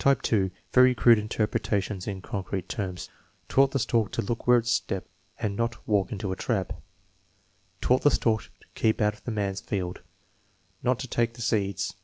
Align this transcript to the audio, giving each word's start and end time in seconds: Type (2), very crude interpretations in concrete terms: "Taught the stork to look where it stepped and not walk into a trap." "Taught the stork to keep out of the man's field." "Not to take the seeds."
Type 0.00 0.20
(2), 0.22 0.50
very 0.72 0.96
crude 0.96 1.16
interpretations 1.16 2.08
in 2.08 2.20
concrete 2.20 2.68
terms: 2.68 3.08
"Taught 3.48 3.70
the 3.70 3.78
stork 3.78 4.10
to 4.10 4.20
look 4.20 4.44
where 4.44 4.58
it 4.58 4.66
stepped 4.66 5.08
and 5.38 5.54
not 5.54 5.86
walk 5.86 6.10
into 6.10 6.32
a 6.32 6.36
trap." 6.36 6.82
"Taught 7.80 8.02
the 8.02 8.10
stork 8.10 8.50
to 8.58 8.66
keep 8.74 9.00
out 9.00 9.14
of 9.14 9.22
the 9.22 9.30
man's 9.30 9.60
field." 9.60 10.00
"Not 10.82 10.98
to 10.98 11.06
take 11.06 11.34
the 11.34 11.40
seeds." 11.40 11.94